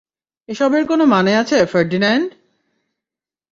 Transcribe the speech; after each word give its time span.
এসবের 0.49 0.83
কোনো 0.85 1.03
মানে 1.05 1.31
আছে, 1.35 1.57
ফার্দিন্যান্দ? 1.65 2.29